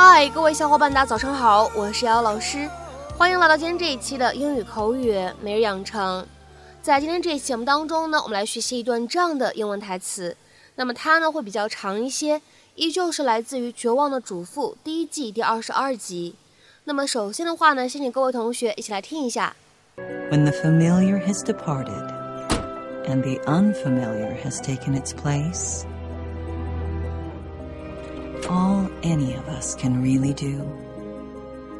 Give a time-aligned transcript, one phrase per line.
[0.00, 2.70] 嗨，各位小伙伴，大家早上好，我是瑶老师，
[3.16, 5.12] 欢迎来到今天这一期的英语口语
[5.42, 6.24] 每日养成。
[6.80, 10.36] 在今天这一期节目当中呢，我们来学习一段这样的英文台词。
[10.76, 12.40] 那么它呢会比较长一些，
[12.76, 16.36] 依旧是来自于《绝望的主妇》第一季第二十二集。
[16.84, 19.56] 那么首先的话呢，先请各位同学一起来听一下。
[20.30, 22.08] When the familiar has departed
[23.08, 25.82] and the unfamiliar has taken its place,
[28.49, 30.63] all any of us can really do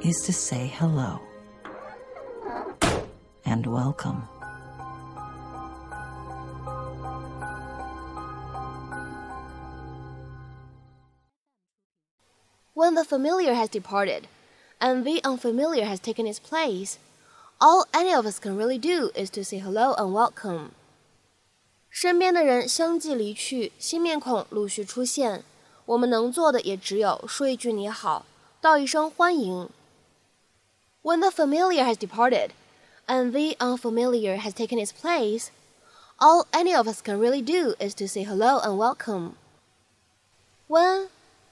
[0.01, 1.19] is to say hello
[3.45, 4.27] and welcome.
[12.73, 14.27] When the familiar has departed
[14.81, 16.97] and the unfamiliar has taken its place,
[17.61, 20.71] all any of us can really do is to say hello and welcome.
[21.89, 25.43] 身边的人相继离去，新面孔陆续出现，
[25.87, 28.25] 我们能做的也只有说一句你好，
[28.61, 29.69] 道一声欢迎。
[31.01, 32.51] When the familiar has departed
[33.07, 35.47] and the unfamiliar has taken its place,
[36.17, 39.33] all any of us can really do is to say hello and welcome.
[40.69, 41.09] When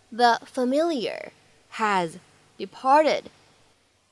[0.10, 1.32] the familiar
[1.72, 2.18] has
[2.58, 3.26] departed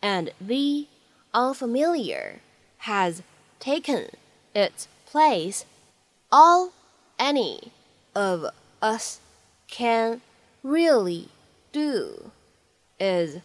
[0.01, 0.87] and the
[1.33, 2.41] unfamiliar
[2.79, 3.21] has
[3.59, 4.09] taken
[4.53, 5.63] its place,
[6.29, 6.71] all
[7.17, 7.71] any
[8.13, 8.51] of
[8.81, 9.19] us
[9.76, 10.20] can
[10.62, 11.26] really
[11.72, 12.30] do
[13.00, 13.38] is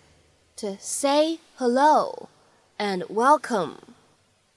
[0.55, 2.29] to say hello
[2.77, 3.77] and welcome.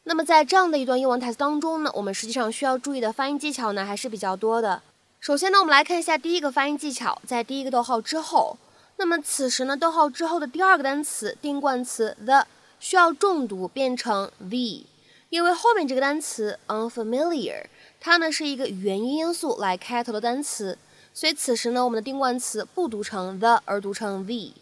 [0.04, 4.82] 那么在这样的一段英文台词当中呢，我们实际上需要注意的发音技巧呢还是比较多的。
[5.18, 8.58] 首先呢，我们来看一下第一个发音技巧，在第一个逗号之后，
[8.96, 12.46] 那么此时呢，逗号之后的第二个单词定冠词 the
[12.78, 14.84] 需要重读变成 the，
[15.30, 17.64] 因为后面这个单词 unfamiliar
[17.98, 20.76] 它呢是一个元音因素来开头的单词，
[21.14, 24.52] 所以此时呢，我们的定冠词不读成 the 而读成 the。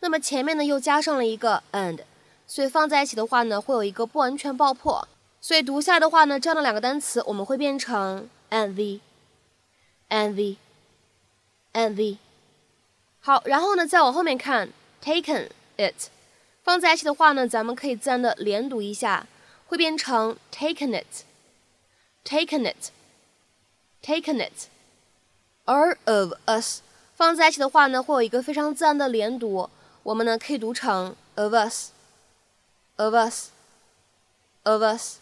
[0.00, 2.00] 那么前面呢又加上了一个 and，
[2.46, 5.06] 所以放在一起的话呢，会有一个不完全爆破。
[5.42, 12.18] 所以读下来的话呢，这样的两个单词我们会变成 and the，and the，and the。
[13.20, 14.70] 好，然后呢再往后面看
[15.04, 16.08] ，taken it，
[16.62, 19.26] 放在一起的话呢，咱们可以自然的连读一下，
[19.66, 24.68] 会变成 taken it，taken it，taken it。
[25.70, 26.80] 而 of us
[27.14, 29.70] 放在一起的话呢，会有一个非常自然的连读，
[30.02, 35.18] 我们呢可以读成 of us，of us，of us。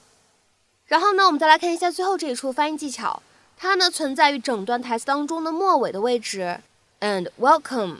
[0.86, 3.22] 然后呢，我们再来看一下最后这一处发音技巧，
[3.58, 6.60] 它呢存在于整段台词当中的末尾的位置
[7.00, 7.98] ，and welcome。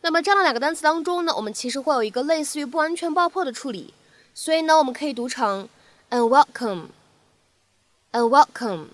[0.00, 3.92] 那么这样的两个单词当中呢，我们其实会有一个类似于不完全爆破的处理，
[4.32, 5.68] 所以呢，我们可以读成
[6.08, 6.86] and welcome，and
[8.30, 8.86] welcome。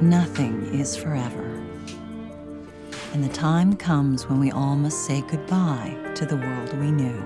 [0.00, 1.60] Nothing is forever.
[3.12, 7.20] And the time comes when we all must say goodbye to the world we knew.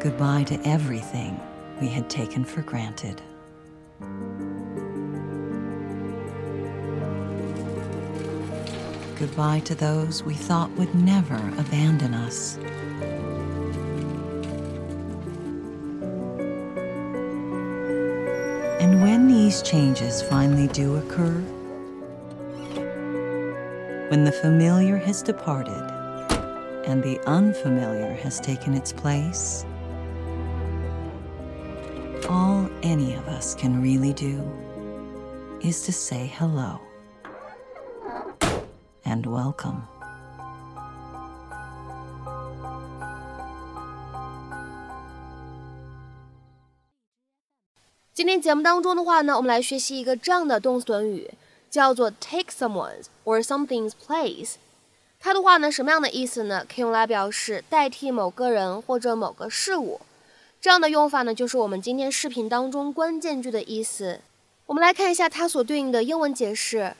[0.00, 1.40] Goodbye to everything
[1.80, 3.22] we had taken for granted.
[9.18, 12.58] Goodbye to those we thought would never abandon us.
[19.50, 21.34] These changes finally do occur,
[24.08, 25.90] when the familiar has departed
[26.86, 29.64] and the unfamiliar has taken its place,
[32.28, 34.40] all any of us can really do
[35.62, 36.80] is to say hello
[39.04, 39.82] and welcome.
[48.20, 51.30] 今天节目当中的话呢，我们来学习一个这样的动词短语，
[51.70, 54.56] 叫做 take someone's or something's place。
[55.18, 56.62] 它的话呢，什么样的意思呢？
[56.68, 60.02] 可以用来表示代替某个人或者某个事物。
[60.60, 64.20] 这样的用法呢，就是我们今天视频当中关键句的意思。
[64.66, 66.94] 我们来看一下它所对应的英文解释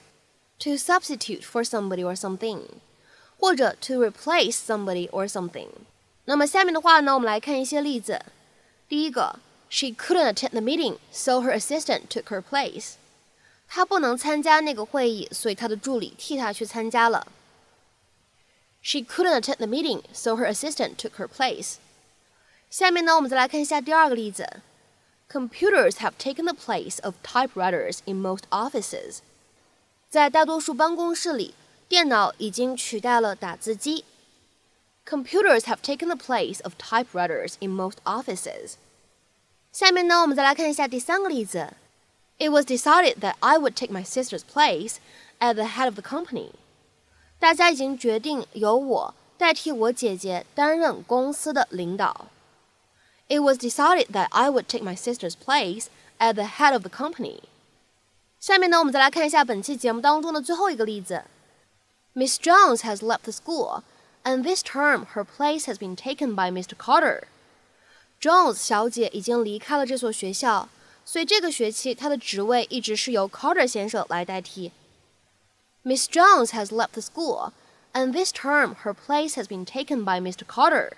[0.59, 2.61] ：to substitute for somebody or something，
[3.39, 5.69] 或者 to replace somebody or something。
[6.25, 8.23] 那么下面的话呢，我们来看一些例子。
[8.89, 9.39] 第一个。
[9.70, 12.94] She couldn't attend the meeting, so her assistant took her place.
[13.68, 17.28] 她不能参加那个会议，所以她的助理替她去参加了。
[18.82, 21.76] She couldn't attend the meeting, so her assistant took her place.
[22.70, 24.62] 下面呢，我们再来看一下第二个例子。
[25.28, 29.18] Computers have taken the place of typewriters in most offices.
[30.10, 31.56] 在大多数办公室里，
[31.90, 34.06] 电脑已经取代了打字机。
[35.06, 38.74] Computers have taken the place of typewriters in most offices.
[39.72, 41.74] 下面呢，我们再来看一下第三个例子。
[42.38, 44.96] It was decided that I would take my sister's place
[45.40, 46.52] at the head of the company.
[47.40, 52.28] 大家已经决定由我代替我姐姐担任公司的领导。
[53.28, 55.88] It was decided that I would take my sister's place
[56.20, 57.42] at the head of the company.
[58.40, 61.24] 下面呢，我们再来看一下本期节目当中的最后一个例子。
[62.14, 63.82] Miss Jones has left the school,
[64.24, 66.76] and this term her place has been taken by Mr.
[66.78, 67.24] Carter.
[68.21, 70.69] Jones 小姐已经离开了这所学校，
[71.07, 74.73] 所以这个学期她的职位一直是由 Carter 先生来代替。
[75.83, 77.53] Miss Jones has left the school,
[77.95, 80.45] and this term her place has been taken by Mr.
[80.47, 80.91] Carter.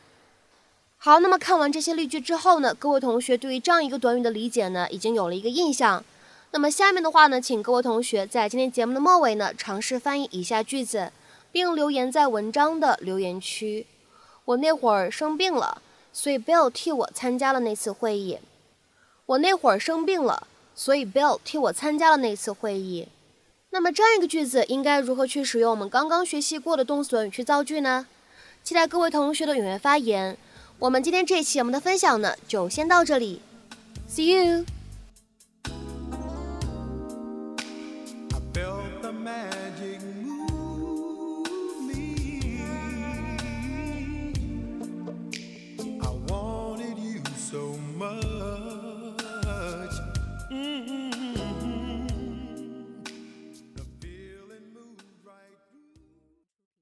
[0.99, 6.05] 好，那么看完这些例句之后呢，各位同学对于这样一个短语的理解呢，已经有了一个印象。
[6.51, 11.13] 那么下面的话呢，请各位同学在今天节目的末尾呢，尝试翻译以下句子，
[11.53, 13.87] 并留言在文章的留言区。
[14.45, 15.81] 我那会儿生病了。
[16.13, 18.39] 所以 Bill 替我参加了那次会议。
[19.27, 23.09] 我那会儿生病了，所以 Bill 替我参加了那次会议。
[23.71, 28.07] 那么这样一个句子应该如何去使用我们刚刚学习过的动词短语去造句呢？
[28.63, 30.37] 期待各位同学的踊跃发言。
[30.79, 33.41] 我们今天这一期我们的分享呢，就先到这里。
[34.09, 34.67] See you。